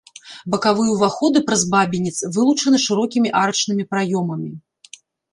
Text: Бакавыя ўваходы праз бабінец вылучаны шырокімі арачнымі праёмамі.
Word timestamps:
Бакавыя 0.51 0.93
ўваходы 0.93 1.41
праз 1.49 1.61
бабінец 1.73 2.17
вылучаны 2.37 2.77
шырокімі 2.85 3.29
арачнымі 3.41 3.83
праёмамі. 3.91 4.49